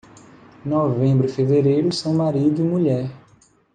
Novembro 0.65 1.27
e 1.27 1.31
fevereiro 1.31 1.91
são 1.93 2.15
marido 2.15 2.59
e 2.59 2.63
mulher. 2.67 3.11